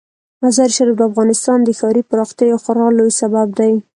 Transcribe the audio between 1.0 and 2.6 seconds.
افغانستان د ښاري پراختیا یو